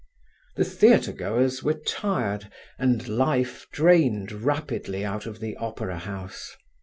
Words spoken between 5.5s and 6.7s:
opera house.